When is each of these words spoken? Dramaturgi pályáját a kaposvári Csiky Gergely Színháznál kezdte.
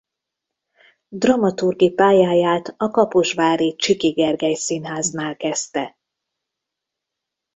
Dramaturgi 1.09 1.91
pályáját 1.93 2.73
a 2.77 2.89
kaposvári 2.91 3.75
Csiky 3.75 4.09
Gergely 4.09 4.53
Színháznál 4.53 5.37
kezdte. 5.37 5.97